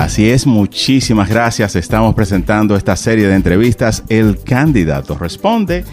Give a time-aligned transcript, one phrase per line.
[0.00, 1.76] Así es, muchísimas gracias.
[1.76, 5.84] Estamos presentando esta serie de entrevistas El candidato responde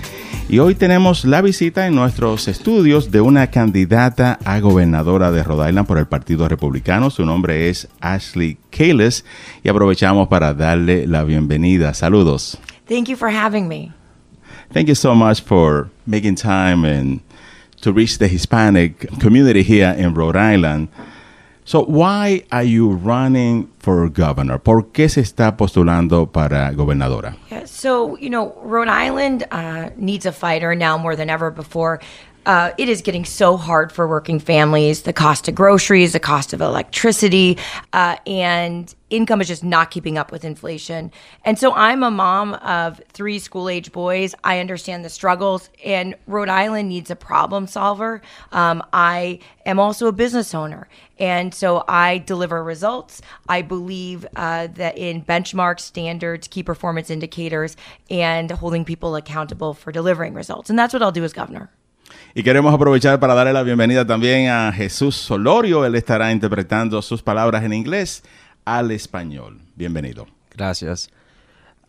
[0.47, 5.67] y hoy tenemos la visita en nuestros estudios de una candidata a gobernadora de Rhode
[5.67, 7.09] Island por el Partido Republicano.
[7.09, 9.25] Su nombre es Ashley Kales
[9.61, 11.93] y aprovechamos para darle la bienvenida.
[11.93, 12.57] Saludos.
[12.87, 13.91] Thank you for having me.
[14.71, 17.19] Thank you so much for making time and
[17.81, 20.87] to reach the Hispanic community here in Rhode Island.
[21.67, 24.57] So why are you running for governor?
[24.57, 27.35] ¿Por qué se está postulando para gobernadora?
[27.51, 31.99] Yeah, so, you know, Rhode Island uh, needs a fighter now more than ever before.
[32.47, 35.01] Uh, it is getting so hard for working families.
[35.01, 37.57] The cost of groceries, the cost of electricity,
[37.91, 41.11] uh, and income is just not keeping up with inflation.
[41.43, 44.33] And so I'm a mom of three school age boys.
[44.45, 48.21] I understand the struggles, and Rhode Island needs a problem solver.
[48.53, 50.87] Um, I am also a business owner.
[51.19, 53.21] And so I deliver results.
[53.49, 57.75] I believe uh, that in benchmark standards, key performance indicators,
[58.09, 60.69] and holding people accountable for delivering results.
[60.69, 61.71] And that's what I'll do as governor.
[62.33, 65.85] Y queremos aprovechar para darle la bienvenida también a Jesús Solorio.
[65.85, 68.23] Él estará interpretando sus palabras en inglés
[68.65, 69.59] al español.
[69.75, 70.27] Bienvenido.
[70.55, 71.09] Gracias.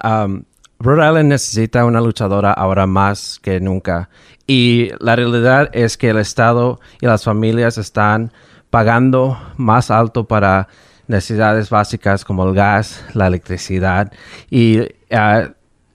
[0.03, 0.45] Um,
[0.81, 4.09] Rhode Island necesita una luchadora ahora más que nunca.
[4.47, 8.33] Y la realidad es que el Estado y las familias están
[8.71, 10.69] pagando más alto para
[11.09, 14.13] necesidades básicas como el gas, la electricidad.
[14.51, 15.53] Y uh,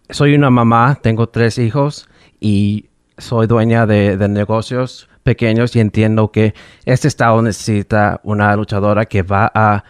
[0.09, 2.89] soy una mamá, tengo tres hijos y
[3.23, 6.53] soy dueña de, negocios pequeños y entiendo que
[6.85, 9.83] este estado necesita una luchadora que va a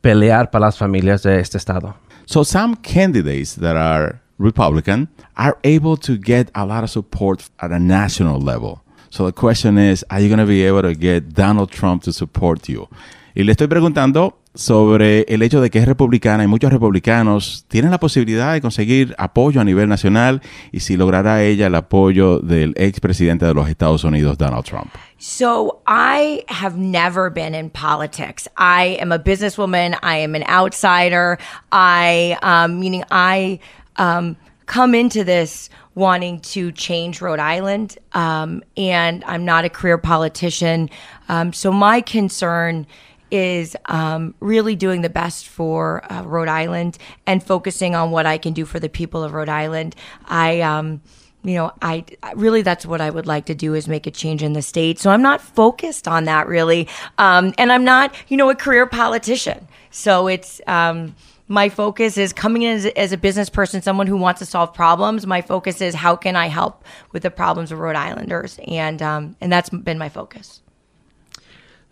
[0.00, 1.94] pelear para las familias de este estado.
[2.26, 7.70] So some candidates that are Republican are able to get a lot of support at
[7.70, 8.82] a national level.
[9.10, 12.12] So the question is, are you going to be able to get Donald Trump to
[12.12, 12.88] support you?
[13.34, 17.90] Y le estoy preguntando sobre el hecho de que es republicana y muchos republicanos tienen
[17.90, 22.74] la posibilidad de conseguir apoyo a nivel nacional y si logrará ella el apoyo del
[22.76, 24.92] expresidente de los Estados Unidos, Donald Trump.
[25.18, 28.48] So I have never been in politics.
[28.56, 29.96] I am a businesswoman.
[30.02, 31.38] I am an outsider.
[31.70, 33.60] I, um, meaning I
[33.96, 39.98] um, come into this wanting to change Rhode Island, um, and I'm not a career
[39.98, 40.88] politician.
[41.28, 42.86] Um, so my concern
[43.30, 48.38] is um, really doing the best for uh, Rhode Island and focusing on what I
[48.38, 49.94] can do for the people of Rhode Island.
[50.26, 51.00] I, um,
[51.42, 52.04] you know, I
[52.34, 54.98] really that's what I would like to do is make a change in the state.
[54.98, 56.88] So I'm not focused on that really,
[57.18, 59.66] um, and I'm not, you know, a career politician.
[59.90, 61.14] So it's um,
[61.48, 64.72] my focus is coming in as, as, a business person, someone who wants to solve
[64.72, 65.26] problems.
[65.26, 69.36] My focus is how can I help with the problems of Rhode Islanders, and um,
[69.40, 70.62] and that's been my focus.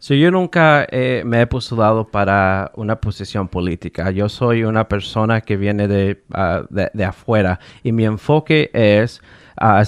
[0.01, 4.13] So, yo nunca eh, me he postulado para una posición política.
[4.13, 9.21] Yo soy una persona que viene de, uh, de, afuera y mi enfoque es
[9.61, 9.83] uh,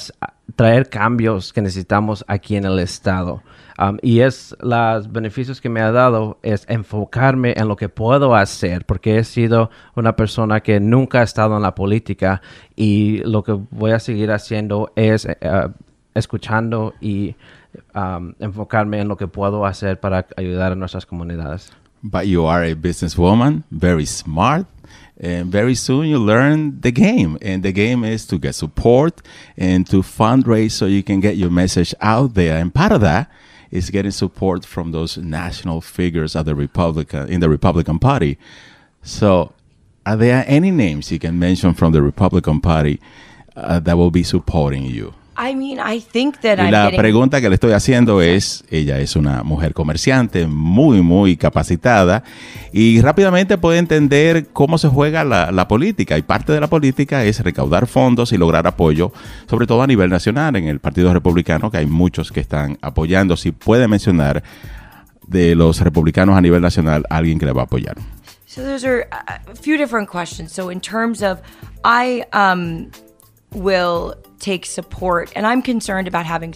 [0.56, 3.42] traer cambios que necesitamos aquí en el estado.
[3.78, 8.34] Um, y es los beneficios que me ha dado es enfocarme en lo que puedo
[8.34, 12.42] hacer, porque he sido una persona que nunca ha estado en la política
[12.74, 15.70] y lo que voy a seguir haciendo es uh,
[16.14, 17.36] escuchando y
[17.94, 21.70] um, enfocarme en lo que puedo hacer para ayudar a nuestras comunidades.
[22.02, 24.66] But you are a businesswoman, very smart,
[25.20, 27.36] and very soon you learn the game.
[27.42, 29.20] And the game is to get support
[29.56, 32.58] and to fundraise so you can get your message out there.
[32.58, 33.30] And part of that
[33.70, 38.38] is getting support from those national figures of the Republican in the Republican Party.
[39.02, 39.52] So,
[40.06, 43.00] are there any names you can mention from the Republican Party
[43.54, 45.14] uh, that will be supporting you?
[45.42, 47.00] I mean, I think that y I'm la getting...
[47.00, 52.24] pregunta que le estoy haciendo es, ella es una mujer comerciante muy, muy capacitada
[52.72, 56.18] y rápidamente puede entender cómo se juega la, la, política.
[56.18, 59.12] Y parte de la política es recaudar fondos y lograr apoyo,
[59.48, 63.38] sobre todo a nivel nacional, en el Partido Republicano, que hay muchos que están apoyando.
[63.38, 64.42] Si puede mencionar
[65.26, 67.96] de los republicanos a nivel nacional alguien que le va a apoyar.
[68.44, 70.52] So those are a few different questions.
[70.52, 71.40] So in terms of,
[71.82, 72.90] I um,
[73.52, 76.54] will take support, and I'm concerned about having.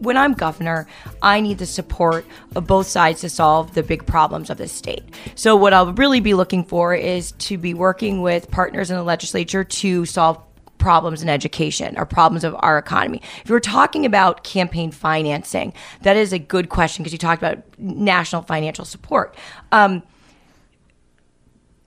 [0.00, 0.86] When I'm governor,
[1.22, 2.24] I need the support
[2.54, 5.02] of both sides to solve the big problems of the state.
[5.34, 9.02] So, what I'll really be looking for is to be working with partners in the
[9.02, 10.40] legislature to solve
[10.78, 13.20] problems in education or problems of our economy.
[13.42, 17.62] If you're talking about campaign financing, that is a good question because you talked about
[17.78, 19.34] national financial support.
[19.72, 20.02] Um,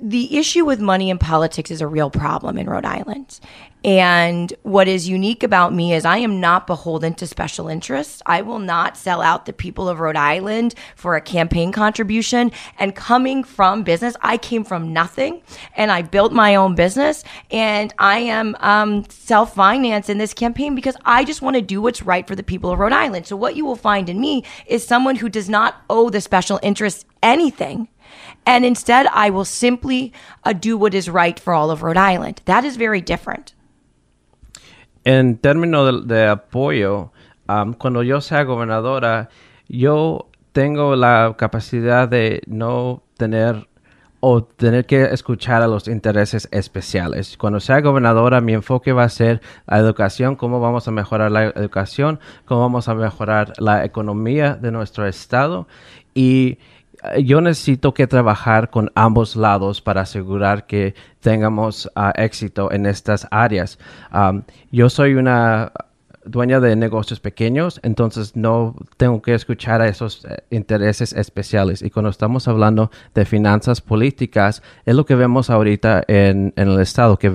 [0.01, 3.39] the issue with money in politics is a real problem in Rhode Island.
[3.83, 8.21] And what is unique about me is I am not beholden to special interests.
[8.27, 12.51] I will not sell out the people of Rhode Island for a campaign contribution.
[12.77, 15.41] And coming from business, I came from nothing
[15.75, 17.23] and I built my own business.
[17.49, 21.81] And I am um, self financed in this campaign because I just want to do
[21.81, 23.25] what's right for the people of Rhode Island.
[23.25, 26.59] So, what you will find in me is someone who does not owe the special
[26.61, 27.87] interests anything
[28.45, 30.11] and instead I will simply
[30.43, 32.41] uh, do what is right for all of Rhode Island.
[32.45, 33.53] That is very different.
[35.03, 37.11] En términos de, apoyo,
[37.49, 39.29] um, cuando yo sea gobernadora,
[39.67, 43.67] yo tengo la capacidad de no tener
[44.23, 47.37] o tener que escuchar a los intereses especiales.
[47.37, 51.45] Cuando sea gobernadora, mi enfoque va a ser la educación, cómo vamos a mejorar la
[51.45, 55.67] educación, cómo vamos a mejorar la economía de nuestro estado
[56.13, 56.59] y
[57.23, 63.27] yo necesito que trabajar con ambos lados para asegurar que tengamos uh, éxito en estas
[63.31, 63.79] áreas.
[64.71, 65.71] Yo soy una
[66.25, 71.81] dueña de negocios pequeños, entonces no tengo que escuchar a esos eh, intereses especiales.
[71.81, 77.17] Y cuando estamos hablando de finanzas políticas, es lo que vemos ahorita en, el Estado,
[77.17, 77.31] que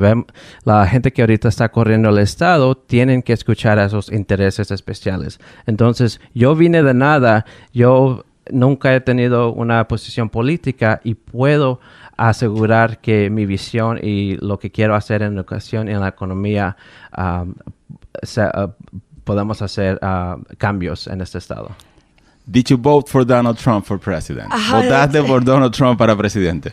[0.64, 5.40] la gente que ahorita está corriendo el Estado tienen que escuchar a esos intereses especiales.
[5.66, 11.80] Entonces, yo vine de nada, yo nunca he tenido una posición política y puedo
[12.16, 16.76] asegurar que mi visión y lo que quiero hacer en educación y en la economía
[17.16, 17.54] um,
[18.22, 18.70] se, uh,
[19.24, 21.70] podemos hacer uh, cambios en este estado.
[22.46, 24.48] Did you vote for Donald Trump for president?
[24.70, 26.72] ¿Votaste por Donald Trump para presidente?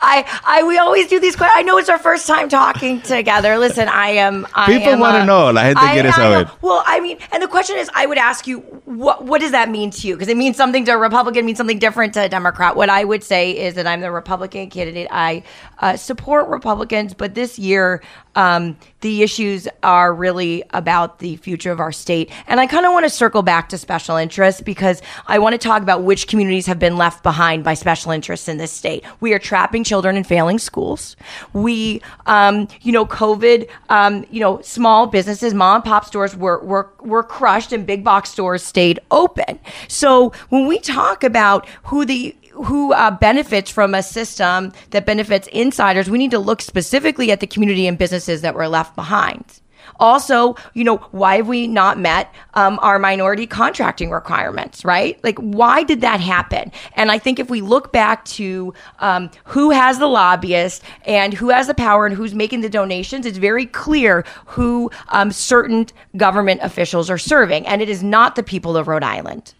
[0.00, 1.58] I, I, we always do these questions.
[1.58, 3.58] I know it's our first time talking together.
[3.58, 4.46] Listen, I am.
[4.54, 5.50] I People want to a- know.
[5.50, 6.44] La gente I- quiere I saber.
[6.44, 6.50] know.
[6.62, 9.70] Well, I mean, and the question is, I would ask you, what what does that
[9.70, 10.14] mean to you?
[10.14, 12.76] Because it means something to a Republican, means something different to a Democrat.
[12.76, 15.08] What I would say is that I'm the Republican candidate.
[15.10, 15.42] I
[15.80, 18.02] uh, support Republicans, but this year,
[18.38, 22.30] um, the issues are really about the future of our state.
[22.46, 25.58] And I kind of want to circle back to special interests because I want to
[25.58, 29.04] talk about which communities have been left behind by special interests in this state.
[29.18, 31.16] We are trapping children in failing schools.
[31.52, 36.62] We, um, you know, COVID, um, you know, small businesses, mom and pop stores were,
[36.62, 39.58] were, were crushed and big box stores stayed open.
[39.88, 45.48] So when we talk about who the, who uh, benefits from a system that benefits
[45.48, 49.60] insiders, we need to look specifically at the community and businesses that were left behind.
[50.00, 55.22] Also, you know, why have we not met um, our minority contracting requirements, right?
[55.24, 56.70] Like, why did that happen?
[56.94, 61.48] And I think if we look back to um, who has the lobbyist and who
[61.48, 66.60] has the power and who's making the donations, it's very clear who um, certain government
[66.62, 67.66] officials are serving.
[67.66, 69.54] And it is not the people of Rhode Island.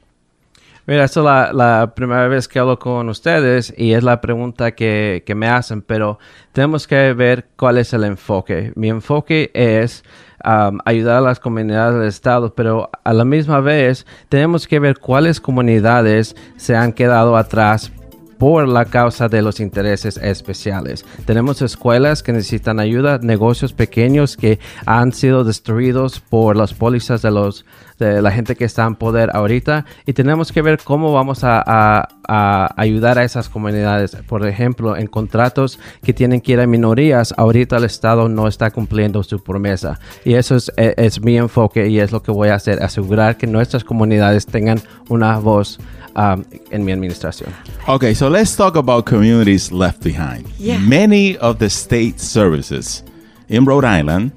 [0.88, 5.22] Mira, esta es la, primera vez que hablo con ustedes y es la pregunta que,
[5.26, 6.18] que me hacen, pero
[6.52, 8.72] tenemos que ver cuál es el enfoque.
[8.74, 10.02] Mi enfoque es
[10.42, 14.98] um, ayudar a las comunidades del Estado, pero a la misma vez tenemos que ver
[14.98, 17.92] cuáles comunidades se han quedado atrás
[18.38, 21.04] por la causa de los intereses especiales.
[21.26, 27.30] Tenemos escuelas que necesitan ayuda, negocios pequeños que han sido destruidos por las pólizas de
[27.30, 27.64] los
[27.98, 31.60] de la gente que está en poder ahorita y tenemos que ver cómo vamos a,
[31.66, 34.16] a- a ayudar a esas comunidades.
[34.28, 38.70] Por ejemplo, en contratos que tienen que ir a minorías, ahorita el Estado no está
[38.70, 42.50] cumpliendo su promesa y eso es, es- es mi enfoque y es lo que voy
[42.50, 45.80] a hacer, asegurar que nuestras comunidades tengan una voz
[46.14, 47.50] um, en mi administración.
[47.88, 50.46] Okay, so let's talk about communities left behind.
[50.58, 50.78] Yeah.
[50.78, 53.02] Many of the state services
[53.48, 54.32] in Rhode Island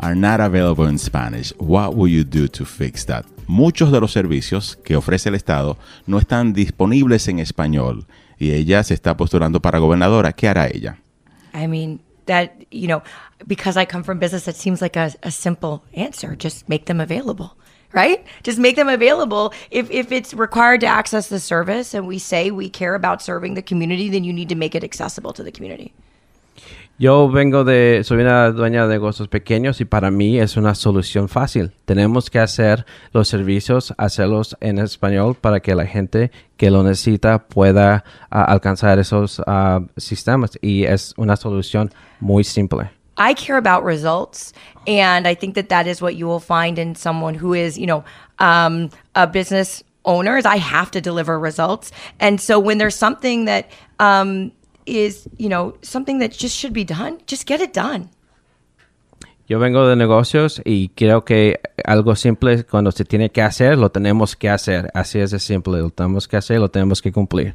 [0.00, 1.52] are not available in Spanish.
[1.58, 3.24] What will you do to fix that?
[3.46, 8.06] Muchos de los servicios que ofrece el Estado no están disponibles en español
[8.38, 10.32] y ella se está postulando para gobernadora.
[10.32, 10.98] ¿Qué hará ella?
[11.54, 13.02] I mean, that, you know,
[13.46, 16.36] because I come from business, it seems like a, a simple answer.
[16.36, 17.56] Just make them available,
[17.92, 18.24] right?
[18.42, 19.52] Just make them available.
[19.70, 23.54] If, if it's required to access the service and we say we care about serving
[23.54, 25.92] the community, then you need to make it accessible to the community.
[26.98, 31.28] Yo vengo de, soy una dueña de negocios pequeños y para mí es una solución
[31.28, 31.72] fácil.
[31.84, 37.48] Tenemos que hacer los servicios, hacerlos en español para que la gente que lo necesita
[37.48, 42.90] pueda ah, alcanzar esos ah, sistemas y es una solución muy simple.
[43.16, 44.52] I care about results,
[44.86, 47.86] and I think that that is what you will find in someone who is, you
[47.86, 48.04] know,
[48.38, 50.36] um, a business owner.
[50.36, 54.52] Is I have to deliver results, and so when there's something that um,
[54.86, 58.10] is, you know, something that just should be done, just get it done.
[59.48, 63.90] Yo vengo de negocios y creo que algo simple cuando se tiene que hacer, lo
[63.90, 64.90] tenemos que hacer.
[64.94, 67.54] Así es de simple, lo tenemos que hacer, lo tenemos que cumplir.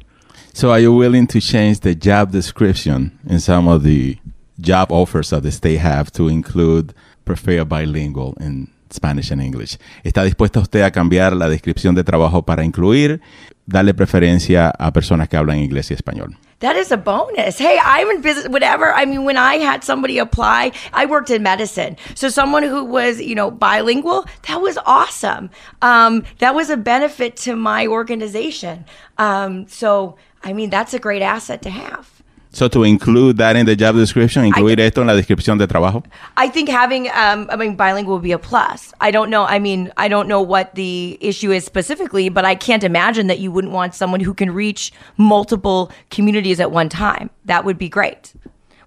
[0.52, 4.18] So are you willing to change the job description in some of the
[4.60, 9.78] job offers that the state have to include prefer bilingual in Spanish and English?
[10.04, 13.20] ¿Está dispuesta usted a cambiar la descripción de trabajo para incluir,
[13.66, 16.36] darle preferencia a personas que hablan inglés y español?
[16.60, 17.56] That is a bonus.
[17.56, 18.92] Hey, I'm in business, whatever.
[18.92, 21.96] I mean, when I had somebody apply, I worked in medicine.
[22.16, 25.50] So someone who was, you know, bilingual, that was awesome.
[25.82, 28.86] Um, that was a benefit to my organization.
[29.18, 32.17] Um, so, I mean, that's a great asset to have.
[32.50, 36.02] So to include that in the job description, incluir esto en la descripción de trabajo.
[36.36, 38.92] I think having, um, I mean, bilingual will be a plus.
[39.00, 39.44] I don't know.
[39.44, 43.38] I mean, I don't know what the issue is specifically, but I can't imagine that
[43.38, 47.30] you wouldn't want someone who can reach multiple communities at one time.
[47.44, 48.32] That would be great.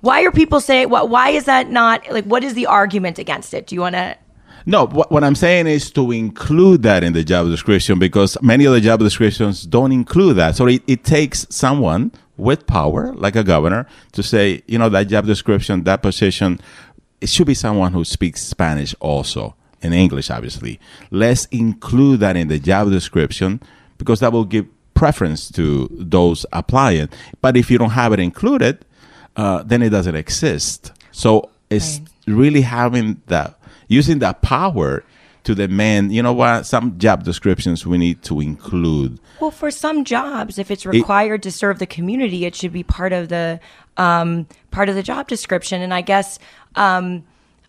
[0.02, 0.90] Why are people saying?
[0.90, 1.10] What?
[1.10, 2.26] Why is that not like?
[2.26, 3.68] What is the argument against it?
[3.68, 4.18] Do you want to?
[4.66, 8.66] No, what, what I'm saying is to include that in the job description because many
[8.66, 10.56] of the job descriptions don't include that.
[10.56, 15.08] So it, it takes someone with power, like a governor, to say, you know, that
[15.08, 16.60] job description, that position,
[17.22, 20.80] it should be someone who speaks Spanish also, in English, obviously.
[21.12, 23.62] Let's include that in the job description
[23.98, 27.10] because that will give preference to those applying.
[27.42, 28.86] But if you don't have it included,
[29.36, 30.92] uh, then it doesn't exist.
[31.12, 32.36] So it's Right.
[32.38, 33.58] really having that,
[33.88, 35.04] using that power
[35.44, 39.20] to demand, you know what, some job descriptions we need to include.
[39.40, 43.12] Well, for some jobs, if it's required to serve the community, it should be part
[43.12, 43.60] of the
[43.98, 45.82] um, part of the job description.
[45.82, 46.40] And I guess,
[46.76, 47.24] um,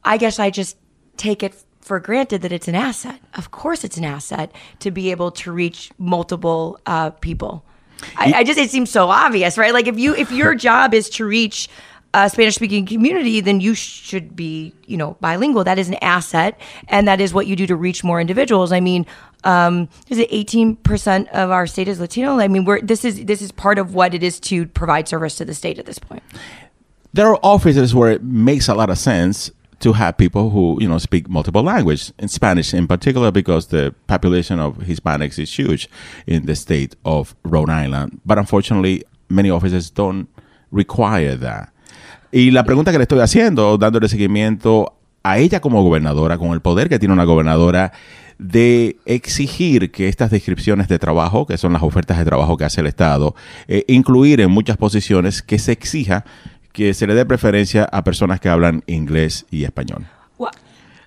[0.05, 0.77] I guess I just
[1.17, 3.21] take it for granted that it's an asset.
[3.35, 7.65] Of course, it's an asset to be able to reach multiple uh, people.
[8.17, 9.73] I, I just it seems so obvious, right?
[9.73, 11.69] Like if you if your job is to reach
[12.15, 15.65] a Spanish speaking community, then you should be, you know, bilingual.
[15.65, 18.71] That is an asset, and that is what you do to reach more individuals.
[18.73, 19.07] I mean,
[19.45, 22.39] um, is it eighteen percent of our state is Latino?
[22.39, 25.37] I mean, we're this is this is part of what it is to provide service
[25.37, 26.23] to the state at this point.
[27.15, 29.51] there are offices where it makes a lot of sense
[29.81, 33.95] to have people who you know speak multiple languages in Spanish in particular because the
[34.07, 35.89] population of Hispanics is huge
[36.27, 40.29] in the state of Rhode Island but unfortunately many offices don't
[40.71, 41.73] require that
[42.33, 46.61] y la pregunta que le estoy haciendo dándole seguimiento a ella como gobernadora con el
[46.61, 47.93] poder que tiene una gobernadora
[48.39, 52.81] de exigir que estas descripciones de trabajo, que son las ofertas de trabajo que hace
[52.81, 53.37] el Estado,
[53.69, 56.25] eh, incluir en muchas posiciones que se exija
[56.73, 60.07] que se le dé preferencia a personas que hablan inglés y español.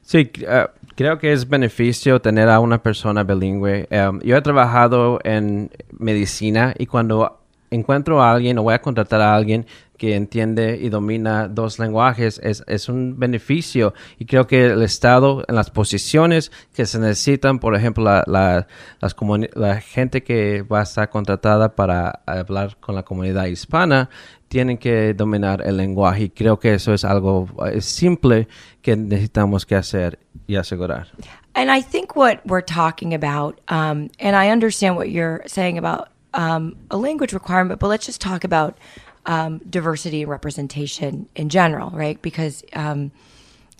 [0.03, 3.87] Sí, uh, creo que es beneficio tener a una persona bilingüe.
[3.89, 7.39] Um, yo he trabajado en medicina y cuando
[7.71, 9.65] encuentro a alguien o voy a contratar a alguien
[9.97, 13.93] que entiende y domina dos lenguajes, es, es un beneficio.
[14.19, 18.67] Y creo que el Estado, en las posiciones que se necesitan, por ejemplo, la, la,
[19.01, 19.15] las
[19.53, 24.09] la gente que va a estar contratada para hablar con la comunidad hispana,
[24.47, 28.47] tienen que dominar el lenguaje y creo que eso es algo eh, simple
[28.81, 31.07] que necesitamos que hacer y asegurar.
[31.55, 36.09] And I think what we're talking about, um, and I understand what you're saying about
[36.33, 38.77] um, a language requirement, but let's just talk about
[39.25, 42.21] um, diversity and representation in general, right?
[42.21, 43.11] Because um,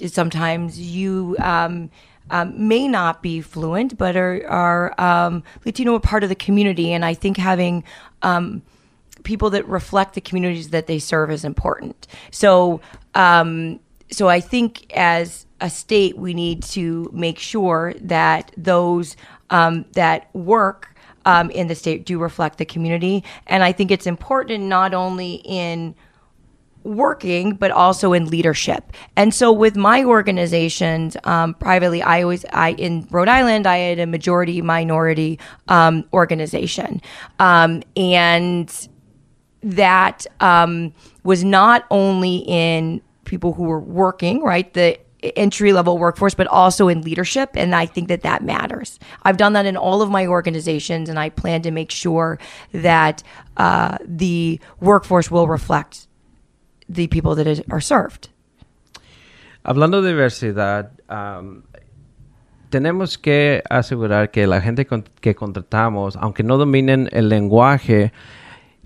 [0.08, 1.90] sometimes you um,
[2.32, 6.92] um, may not be fluent, but are, are um, Latino, a part of the community.
[6.92, 7.84] And I think having
[8.22, 8.64] um,
[9.24, 12.08] people that reflect the communities that they serve is important.
[12.32, 12.82] So,
[13.14, 19.16] so I think as a state, we need to make sure that those
[19.50, 20.95] that work
[21.26, 23.24] um, in the state do reflect the community.
[23.48, 25.96] And I think it's important not only in
[26.86, 28.92] working but also in leadership.
[29.16, 34.00] And so with my organizations um, privately i always i in rhode island i had
[34.00, 37.02] a majority minority um, organization.
[37.40, 38.88] Um, and
[39.64, 44.72] that um, was not only in people who were working right?
[44.74, 45.00] The
[45.36, 49.54] entry level workforce but also in leadership and i think that that matters i've done
[49.54, 52.38] that in all of my organizations and i plan to make sure
[52.72, 53.24] that
[53.58, 56.08] uh, the workforce will reflect
[56.88, 58.30] the people that are served.
[59.64, 61.64] Hablando de diversidad, um,
[62.70, 68.12] tenemos que asegurar que la gente con- que contratamos, aunque no dominen el lenguaje,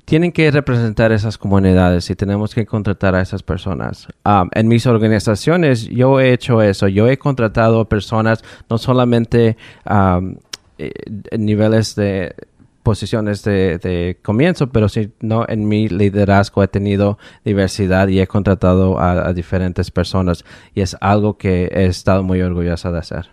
[0.10, 4.08] tienen que representar esas comunidades y tenemos que contratar a esas personas.
[4.26, 9.56] Um, en mis organizaciones yo he hecho eso, yo he contratado personas no solamente
[9.88, 10.36] um,
[10.80, 10.92] eh,
[11.30, 12.36] en niveles de
[12.82, 19.28] posiciones de, comienzo, pero sino en mi liderazgo he tenido diversidad y he contratado a,
[19.28, 23.30] a diferentes personas y es algo que he estado muy orgullosa de hacer.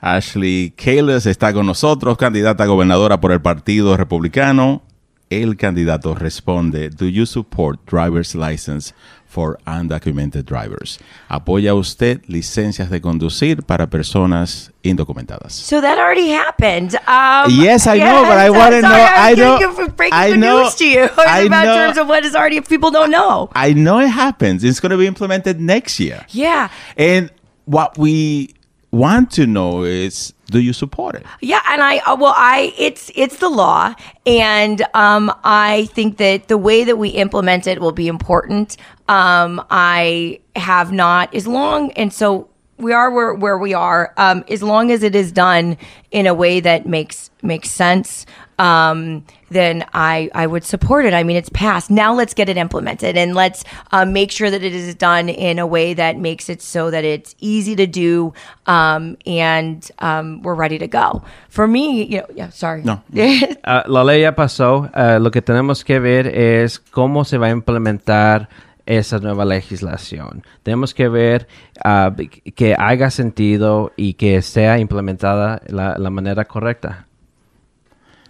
[0.00, 4.82] Ashley Kales está con nosotros, candidata a gobernadora por el Partido Republicano.
[5.30, 8.94] El candidato responde, Do you support driver's license
[9.26, 10.98] for undocumented drivers?
[11.28, 15.52] ¿Apoya usted licencias de conducir para personas indocumentadas?
[15.52, 16.94] So that already happened.
[17.08, 20.30] Um, Yes, I know, but I wanna know- sorry, I I'm know- getting- breaking I
[20.30, 23.10] the know- news to you I about know- terms of what is already people don't
[23.10, 23.50] know.
[23.54, 24.62] I know it happens.
[24.64, 26.24] It's going to be implemented next year.
[26.30, 26.68] Yeah.
[26.96, 27.30] And
[27.66, 28.54] what we
[28.90, 31.26] want to know is, do you support it?
[31.40, 33.94] Yeah, and I uh, well, I it's it's the law,
[34.26, 38.76] and um, I think that the way that we implement it will be important.
[39.08, 44.12] Um, I have not as long, and so we are where where we are.
[44.16, 45.76] Um, as long as it is done
[46.10, 48.26] in a way that makes makes sense,
[48.58, 51.14] um, then I I would support it.
[51.14, 51.90] I mean, it's passed.
[51.90, 55.58] Now let's get it implemented, and let's uh, make sure that it is done in
[55.58, 58.32] a way that makes it so that it's easy to do,
[58.66, 61.22] um, and um, we're ready to go.
[61.48, 62.82] For me, you know, yeah, sorry.
[62.82, 63.02] No.
[63.68, 64.90] Ah, la ley ya pasó.
[64.94, 68.48] Ah, lo que tenemos que ver es cómo se va a implementar
[68.86, 70.42] esa nueva legislación.
[70.62, 71.46] Tenemos que ver
[71.84, 72.14] ah,
[72.54, 77.06] que haga sentido y que sea implementada la, la manera correcta.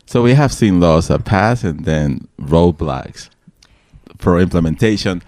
[0.06, 3.28] So we have seen laws that pass and then roadblocks
[4.18, 5.22] for implementation.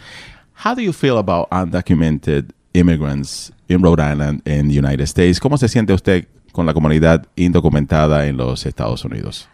[0.65, 5.41] How do you feel about undocumented immigrants in Rhode Island and the United States?
[5.41, 9.49] ¿Cómo se siente usted con la comunidad indocumentada en los Estados Unidos?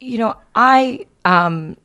[0.00, 1.76] you know, I um,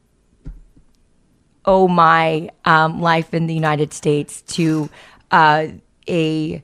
[1.66, 4.90] owe my um, life in the United States to
[5.32, 5.68] uh,
[6.08, 6.64] a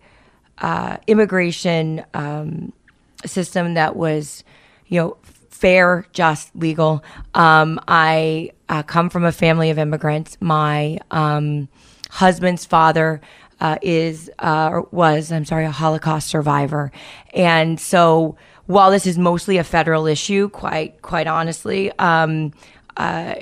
[0.60, 2.74] uh, immigration um,
[3.25, 4.44] system that was,
[4.88, 5.18] you know,
[5.50, 7.03] fair, just, legal.
[7.34, 10.38] Um, I uh, come from a family of immigrants.
[10.39, 11.68] My um,
[12.10, 13.22] husband's father
[13.60, 16.91] uh, is uh, was I'm sorry a Holocaust survivor,
[17.34, 18.38] and so
[18.68, 22.53] while this is mostly a federal issue, quite quite honestly, um,
[22.96, 23.36] uh,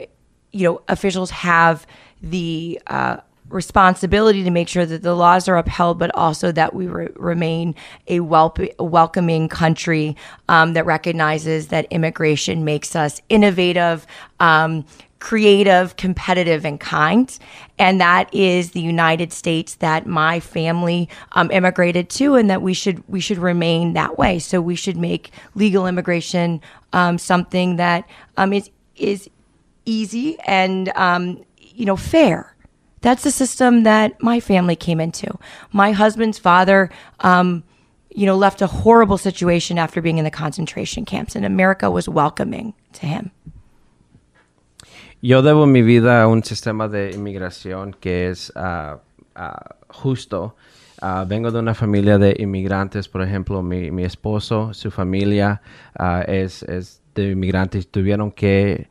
[0.51, 1.85] you know, officials have
[2.21, 3.17] the uh,
[3.49, 7.75] responsibility to make sure that the laws are upheld, but also that we re- remain
[8.07, 10.15] a, welcoming country
[10.49, 14.05] um, that recognizes that immigration makes us innovative.
[14.39, 14.85] Um,
[15.19, 17.39] creative, competitive, and kind.
[17.79, 22.75] And that is the United States that my family um, immigrated to, and that we
[22.75, 24.37] should we should remain that way.
[24.37, 26.61] So we should make legal immigration
[26.93, 28.07] um, something that
[28.37, 29.27] um, is is
[29.87, 32.55] easy and um, you know fair.
[33.01, 35.37] That's the system that my family came into.
[35.71, 36.89] My husband's father.
[37.21, 37.63] Um,
[38.09, 42.09] you know, left a horrible situation after being in the concentration camps, and America was
[42.09, 43.29] welcoming to him.
[45.21, 49.01] Yo debo mi vida a un sistema de inmigración que es ah,
[49.35, 50.55] ah, justo.
[50.99, 55.61] Ah, vengo de una familia de inmigrantes, por ejemplo, mi, mi esposo, su familia
[56.27, 57.87] es, es de inmigrantes.
[57.87, 58.89] Tuvieron que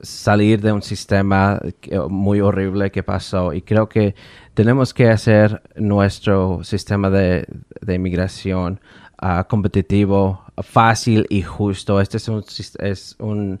[0.00, 1.60] salir de un sistema
[2.08, 4.14] muy horrible que pasó y creo que
[4.54, 7.46] tenemos que hacer nuestro sistema de,
[7.80, 8.80] de inmigración
[9.18, 12.00] ah, competitivo, fácil y justo.
[12.00, 12.44] Este es un,
[12.80, 13.60] es un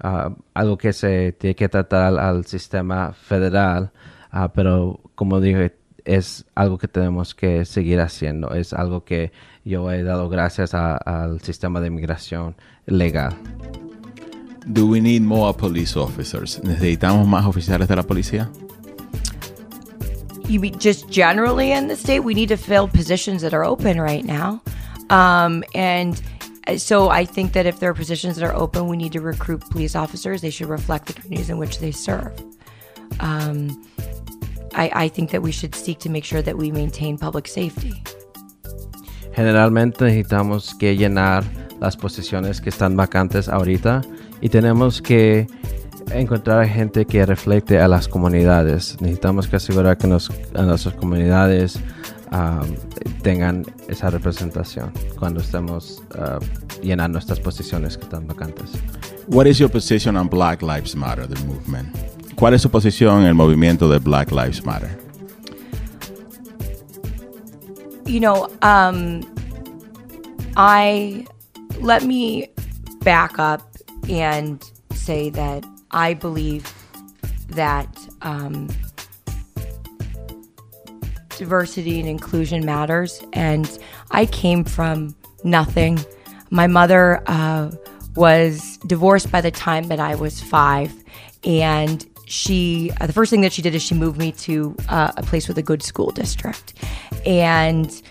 [0.00, 3.90] ah, algo que se tiene que tratar al, al sistema federal,
[4.30, 8.50] ah, pero como dije, es algo que tenemos que seguir haciendo.
[8.54, 9.30] Es algo que
[9.64, 12.56] yo he dado gracias a- al sistema de inmigración
[12.86, 13.34] legal.
[14.66, 16.60] Do we need more police officers?
[16.62, 18.50] ¿Necesitamos más oficiales de la policía?
[20.48, 24.00] you mean just generally in the state, we need to fill positions that are open
[24.00, 24.62] right now.
[25.10, 26.20] Um, and
[26.66, 29.20] uh, so I think that if there are positions that are open, we need to
[29.20, 30.40] recruit police officers.
[30.40, 32.32] They should reflect the communities in which they serve.
[33.20, 33.86] Um,
[34.74, 38.02] I, I think that we should seek to make sure that we maintain public safety.
[39.36, 41.44] Generalmente necesitamos que llenar
[41.80, 44.02] las posiciones que están vacantes ahorita
[44.40, 45.46] y tenemos que
[46.12, 48.96] encontrar gente que refleje a las comunidades.
[49.00, 51.78] Necesitamos que asegurar que nos, a nuestras comunidades
[52.32, 52.74] um,
[53.22, 56.38] tengan esa representación cuando estemos uh,
[56.82, 58.72] llenando nuestras posiciones que están vacantes.
[59.26, 61.94] What is your position on Black Lives Matter, the movement?
[62.34, 65.08] ¿Cuál es su posición en el movimiento de Black Lives Matter?
[68.08, 69.22] you know, um,
[70.56, 71.26] I
[71.80, 72.48] let me
[73.00, 73.62] back up
[74.08, 76.72] and say that I believe
[77.48, 77.88] that
[78.22, 78.68] um,
[81.36, 83.22] diversity and inclusion matters.
[83.32, 83.78] And
[84.10, 85.98] I came from nothing.
[86.50, 87.70] My mother uh,
[88.16, 90.92] was divorced by the time that I was five,
[91.44, 95.12] and she uh, the first thing that she did is she moved me to uh,
[95.16, 96.74] a place with a good school district,
[97.24, 98.02] and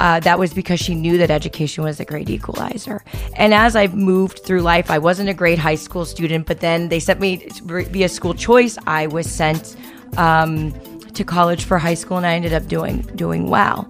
[0.00, 3.02] uh, that was because she knew that education was a great equalizer.
[3.36, 6.88] And as I moved through life, I wasn't a great high school student, but then
[6.88, 8.76] they sent me via school choice.
[8.86, 9.76] I was sent
[10.16, 10.72] um,
[11.14, 13.88] to college for high school, and I ended up doing doing well.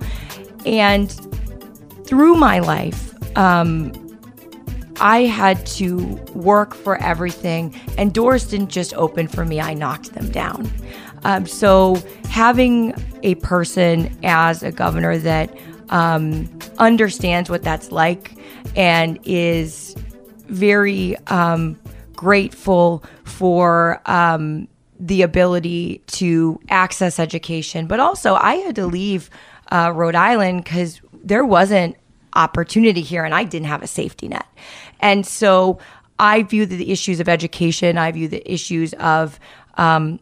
[0.66, 1.10] And
[2.06, 3.92] through my life, um,
[5.00, 5.98] I had to
[6.34, 10.70] work for everything, and doors didn't just open for me, I knocked them down.
[11.24, 11.96] Um, so,
[12.28, 15.56] having a person as a governor that
[15.90, 18.36] um, understands what that's like
[18.76, 19.94] and is
[20.48, 21.78] very um,
[22.14, 24.68] grateful for um,
[24.98, 27.86] the ability to access education.
[27.86, 29.30] But also, I had to leave
[29.70, 31.96] uh, Rhode Island because there wasn't
[32.34, 34.46] opportunity here and I didn't have a safety net.
[35.00, 35.78] And so
[36.18, 39.38] I view the issues of education, I view the issues of
[39.76, 40.20] um,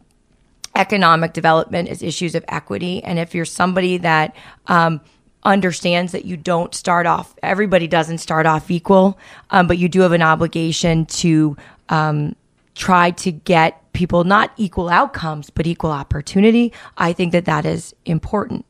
[0.75, 3.03] economic development as issues of equity.
[3.03, 4.35] And if you're somebody that
[4.67, 5.01] um,
[5.45, 9.17] understands that you don't start off, everybody doesn't start off equal,
[9.51, 11.57] um, but you do have an obligation to
[11.89, 12.35] um,
[12.75, 16.73] try to get people not equal outcomes, but equal opportunity.
[16.97, 18.65] I think that that is important.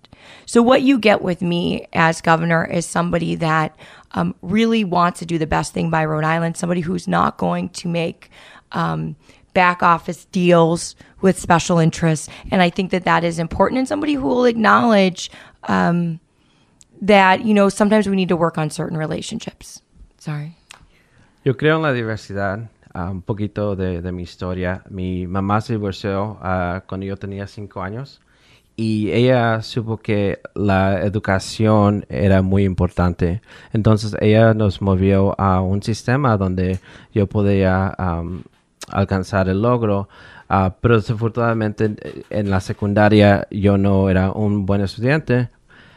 [0.46, 3.76] So, what you get with me as governor is somebody that
[4.12, 7.70] um, really wants to do the best thing by Rhode Island, somebody who's not going
[7.70, 8.30] to make
[8.72, 9.16] um,
[9.54, 12.30] back office deals with special interests.
[12.52, 15.30] And I think that that is important, and somebody who will acknowledge
[15.64, 16.20] um,
[17.04, 19.82] that, you know, sometimes we need to work on certain relationships.
[20.18, 20.56] Sorry.
[21.44, 22.70] Yo creo en la diversidad.
[22.96, 24.84] Uh, un poquito de, mi historia.
[24.89, 28.22] Mi mamá se divorció uh, cuando yo tenía cinco años
[28.76, 33.42] y ella supo que la educación era muy importante.
[33.72, 36.80] Entonces ella nos movió a un sistema donde
[37.13, 37.96] yo podía
[38.89, 40.08] alcanzar el logro.
[40.50, 41.96] Uh, pero desafortunadamente
[42.30, 45.50] en la secundaria yo no era un buen estudiante.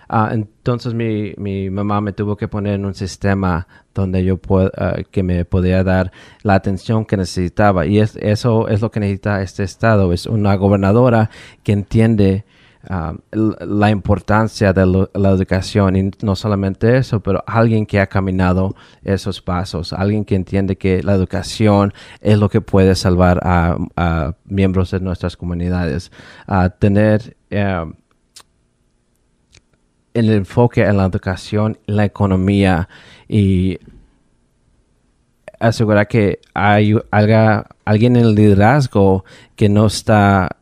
[0.08, 4.68] Uh, entonces mi, mi, mamá me tuvo que poner en un sistema donde yo uh,
[5.10, 7.86] que me podía dar la atención que necesitaba.
[7.86, 10.12] Y es, eso es lo que necesita este estado.
[10.12, 11.30] Es una gobernadora
[11.62, 12.44] que entiende
[12.88, 18.76] Um, la importancia de la educación y no solamente eso, pero alguien que ha caminado
[19.02, 24.34] esos pasos, alguien que entiende que la educación es lo que puede salvar a, a
[24.44, 26.12] miembros de nuestras comunidades.
[26.78, 27.94] tener um,
[30.16, 32.88] el enfoque en la educación, la economía
[33.28, 33.78] y
[35.60, 39.24] asegurar que hay alguien en el liderazgo
[39.56, 40.56] que no está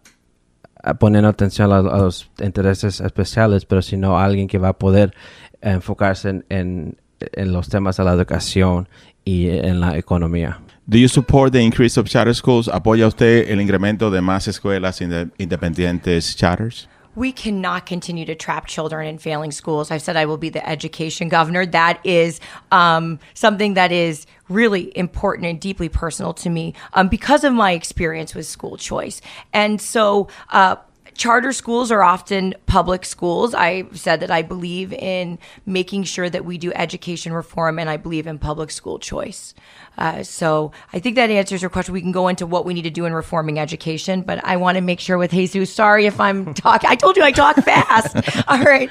[0.99, 5.15] poniendo atención a, los intereses especiales, pero sino alguien que va a poder
[5.61, 8.89] enfocarse en, en, los temas de la educación
[9.25, 10.61] y en la economía.
[10.87, 12.69] Do you support the increase of charter schools?
[12.69, 16.89] ¿Apoya usted el incremento de más escuelas independientes charters?
[17.17, 19.91] We cannot continue to trap children in failing schools.
[19.91, 21.67] I've said I will be the education governor.
[21.67, 22.41] That is
[22.73, 27.73] um, something that is really important and deeply personal to me um, because of my
[27.73, 29.21] experience with school choice.
[29.53, 30.77] And so, uh,
[31.15, 33.55] charter schools are often public schools.
[33.55, 37.97] I said that I believe in making sure that we do education reform and I
[37.97, 39.55] believe in public school choice.
[39.97, 41.95] Uh, so I think that answers your question.
[41.95, 44.77] We can go into what we need to do in reforming education, but I want
[44.77, 45.73] to make sure with Jesus.
[45.73, 46.91] Sorry if I'm talking.
[46.91, 48.17] I told you I talk fast.
[48.49, 48.91] All right.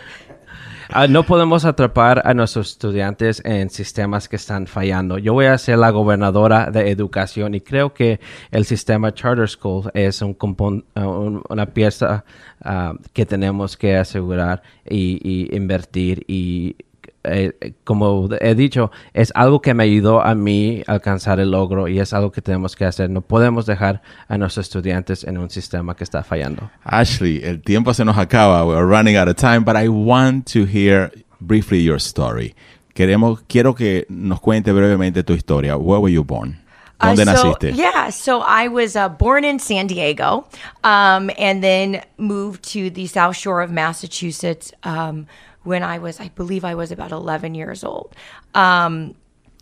[0.95, 5.17] Uh, no podemos atrapar a nuestros estudiantes en sistemas que están fallando.
[5.17, 8.19] Yo voy a ser la gobernadora de educación y creo que
[8.51, 12.23] el sistema Charter School es un, uh, una pieza
[12.63, 16.75] uh, que tenemos que asegurar y, y invertir y
[17.23, 21.99] eh, como he dicho, es algo que me ayudó a mí alcanzar el logro y
[21.99, 23.09] es algo que tenemos que hacer.
[23.09, 26.69] No podemos dejar a nuestros estudiantes en un sistema que está fallando.
[26.83, 28.65] Ashley, el tiempo se nos acaba.
[28.65, 32.55] We're running out of time, but I want to hear briefly your story.
[32.93, 35.77] Queremos, quiero que nos cuente brevemente tu historia.
[35.77, 36.62] Where were you born?
[37.03, 37.75] ¿Dónde uh, so, naciste?
[37.75, 40.47] Yeah, so I was uh, born in San Diego
[40.83, 44.71] um, and then moved to the South Shore of Massachusetts.
[44.83, 45.27] Um,
[45.63, 48.13] when I was, I believe I was about 11 years old.
[48.53, 49.15] Um,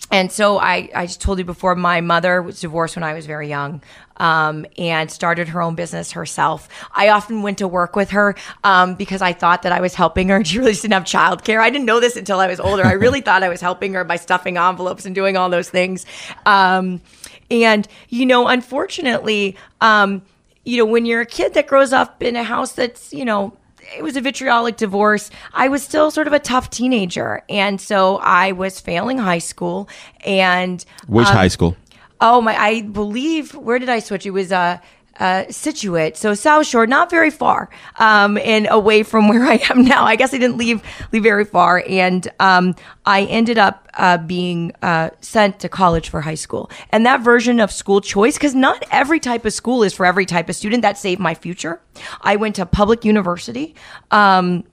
[0.09, 3.25] and so I, I just told you before, my mother was divorced when I was
[3.25, 3.81] very young
[4.17, 6.67] um, and started her own business herself.
[6.93, 10.29] I often went to work with her um, because I thought that I was helping
[10.29, 11.59] her and she really didn't have childcare.
[11.59, 12.85] I didn't know this until I was older.
[12.85, 16.05] I really thought I was helping her by stuffing envelopes and doing all those things.
[16.45, 17.01] Um,
[17.49, 20.21] and, you know, unfortunately, um,
[20.63, 23.53] you know, when you're a kid that grows up in a house that's, you know,
[23.95, 25.29] it was a vitriolic divorce.
[25.53, 27.43] I was still sort of a tough teenager.
[27.49, 29.89] And so I was failing high school.
[30.21, 31.75] And which um, high school?
[32.19, 34.25] Oh, my, I believe, where did I switch?
[34.25, 34.77] It was, uh,
[35.19, 39.83] uh, Scituate, so South Shore, not very far, um, and away from where I am
[39.83, 40.03] now.
[40.03, 44.71] I guess I didn't leave leave very far, and um, I ended up uh, being
[44.81, 46.71] uh, sent to college for high school.
[46.91, 50.25] And that version of school choice, because not every type of school is for every
[50.25, 50.81] type of student.
[50.81, 51.81] That saved my future.
[52.21, 53.75] I went to public university.
[54.11, 54.63] Um,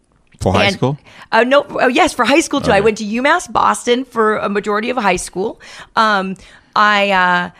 [0.40, 0.98] For high and- school?
[1.33, 2.70] Uh, no, oh, yes, for high school too.
[2.70, 5.61] I went to UMass Boston for a majority of high school.
[5.96, 6.37] Um,
[6.74, 7.51] I uh,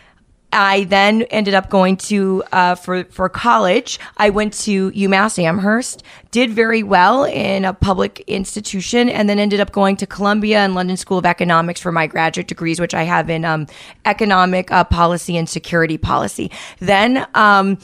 [0.59, 4.01] I then ended up going to uh, for for college.
[4.17, 9.61] I went to UMass Amherst, did very well in a public institution, and then ended
[9.61, 13.05] up going to Columbia and London School of Economics for my graduate degrees, which I
[13.05, 13.69] have in um,
[14.05, 16.51] economic uh, policy and security policy.
[16.81, 17.25] Then.
[17.35, 17.79] Um,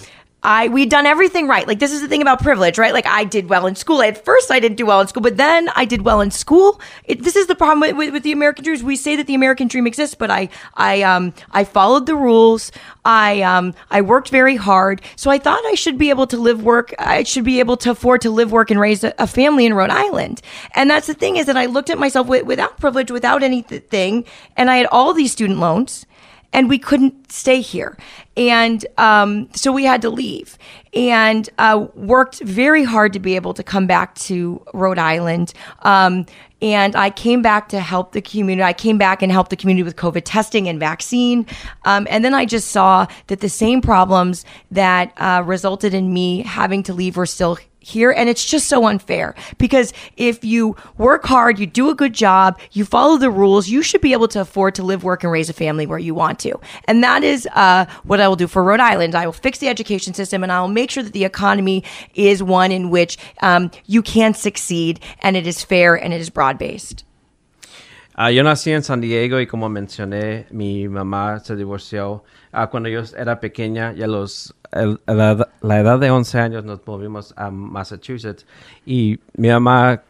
[0.44, 1.66] I we'd done everything right.
[1.66, 2.92] Like this is the thing about privilege, right?
[2.92, 4.02] Like I did well in school.
[4.02, 6.80] At first, I didn't do well in school, but then I did well in school.
[7.04, 8.82] It, this is the problem with, with, with the American dreams.
[8.82, 12.70] We say that the American dream exists, but I I um I followed the rules.
[13.06, 16.62] I um I worked very hard, so I thought I should be able to live,
[16.62, 16.94] work.
[16.98, 19.72] I should be able to afford to live, work, and raise a, a family in
[19.72, 20.42] Rhode Island.
[20.74, 24.24] And that's the thing is that I looked at myself with, without privilege, without anything,
[24.56, 26.04] and I had all these student loans
[26.54, 27.98] and we couldn't stay here.
[28.36, 30.56] And um, so we had to leave
[30.94, 35.52] and uh, worked very hard to be able to come back to Rhode Island.
[35.82, 36.26] Um,
[36.62, 38.62] and I came back to help the community.
[38.62, 41.46] I came back and helped the community with COVID testing and vaccine.
[41.84, 46.42] Um, and then I just saw that the same problems that uh, resulted in me
[46.42, 49.34] having to leave were still here and it's just so unfair.
[49.58, 53.82] Because if you work hard you do a good job you follow the rules you
[53.82, 56.38] should be able to afford to live work and raise a family where you want
[56.40, 56.58] to.
[56.86, 59.14] And that is uh, what i will do for rhode island.
[59.14, 62.42] I will fix the education system and i will make sure that the economy is
[62.42, 66.58] one in which um, you can succeed and it is fair and it is broad
[66.58, 67.04] based
[68.16, 72.22] Ah, yo nací en San Diego y como mencioné, mi mamá se divorció.
[72.52, 74.54] Ah, cuando yo era pequeña y a, los,
[75.06, 78.46] la, edad de 11 años nos movimos a Massachusetts
[78.84, 80.02] y mi mamá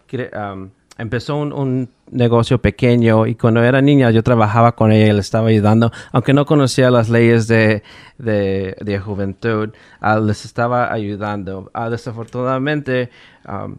[0.98, 5.48] empezó un, negocio pequeño y cuando era niña yo trabajaba con ella y le estaba
[5.48, 7.82] ayudando, aunque no conocía las leyes de,
[8.18, 11.70] de, juventud, ah, les estaba ayudando.
[11.74, 13.10] Ah, desafortunadamente,
[13.44, 13.78] am,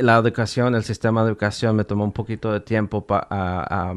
[0.00, 3.94] la educación, el sistema de educación me tomó un poquito de tiempo para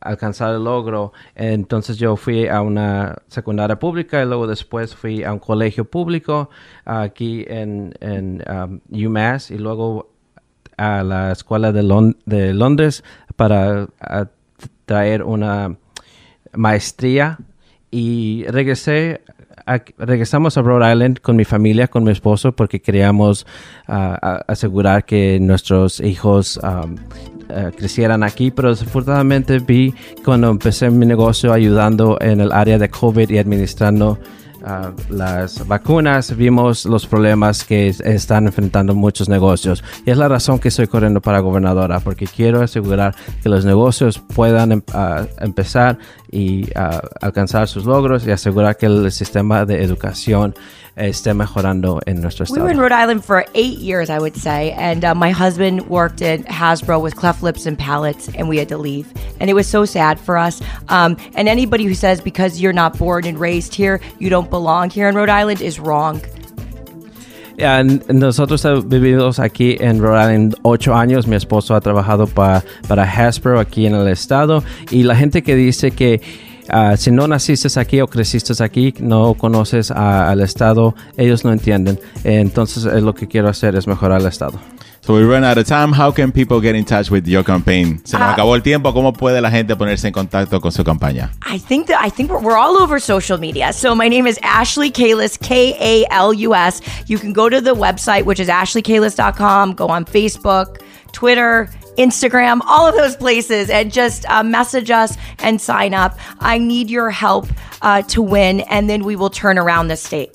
[0.00, 1.12] alcanzar el logro.
[1.34, 6.50] Entonces yo fui a una secundaria pública y luego después fui a un colegio público
[6.84, 10.10] aquí en, en um, UMass y luego
[10.76, 13.04] a la escuela de, de Londres
[13.36, 13.88] para
[14.86, 15.76] traer una
[16.52, 17.38] maestría
[17.90, 19.22] y regresé
[19.98, 23.46] regresamos a Rhode Island con mi familia, con mi esposo, porque queríamos
[23.88, 26.60] ah, asegurar que nuestros hijos
[27.48, 32.88] eh, crecieran aquí, pero desafortunadamente vi cuando empecé mi negocio ayudando en el área de
[32.88, 34.18] COVID y administrando
[34.64, 39.84] ah, las vacunas, vimos los problemas que es- están enfrentando muchos negocios.
[40.06, 44.18] Y es la razón que estoy corriendo para gobernadora, porque quiero asegurar que los negocios
[44.34, 45.98] puedan em- ah, empezar
[46.34, 50.54] y ah, alcanzar sus logros y asegurar que el sistema de educación
[50.96, 54.72] esté mejorando en nuestro We were in Rhode Island for eight years, I would say,
[54.72, 58.68] and uh, my husband worked at Hasbro with cleft lips and palates, and we had
[58.68, 60.60] to leave, and it was so sad for us.
[60.88, 64.90] Um, and anybody who says because you're not born and raised here, you don't belong
[64.90, 66.20] here in Rhode Island is wrong.
[68.08, 71.26] Nosotros vivido aquí en Rhode Island ocho años.
[71.26, 74.62] Mi esposo ha trabajado pa- para Hasbro aquí en el estado.
[74.90, 76.20] Y la gente que dice que
[76.68, 81.52] ah, si no naciste aquí o creciste aquí, no conoces a- al estado, ellos no
[81.52, 81.98] entienden.
[82.24, 84.58] Entonces, lo que quiero hacer es mejorar el estado.
[85.04, 85.92] So we run out of time.
[85.92, 88.00] How can people get in touch with your campaign?
[88.06, 88.32] Se nos Ah.
[88.32, 88.90] acabó el tiempo.
[88.94, 91.30] ¿Cómo puede la gente ponerse en contacto con su campaña?
[91.44, 93.74] I think that I think we're, we're all over social media.
[93.74, 96.80] So my name is Ashley Kalus, K A L U S.
[97.06, 99.74] You can go to the website, which is ashleykalus.com.
[99.74, 100.80] Go on Facebook,
[101.12, 106.18] Twitter, Instagram, all of those places, and just uh, message us and sign up.
[106.40, 107.46] I need your help
[107.82, 110.34] uh, to win, and then we will turn around the state.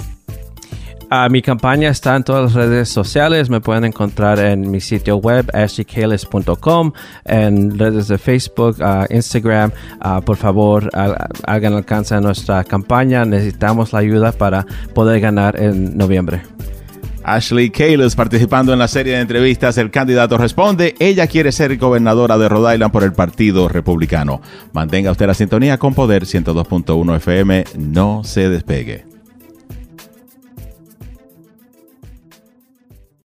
[1.11, 3.49] Ah, mi campaña está en todas las redes sociales.
[3.49, 6.91] Me pueden encontrar en mi sitio web, ashleykalis.com,
[7.25, 9.71] en redes de Facebook, ah, Instagram.
[9.99, 13.25] Ah, por favor, ha- hagan alcance a nuestra campaña.
[13.25, 16.43] Necesitamos la ayuda para poder ganar en noviembre.
[17.23, 20.95] Ashley Kalis participando en la serie de entrevistas El candidato responde.
[20.99, 24.41] Ella quiere ser gobernadora de Rhode Island por el Partido Republicano.
[24.73, 27.65] Mantenga usted la sintonía con Poder 102.1 FM.
[27.77, 29.08] No se despegue.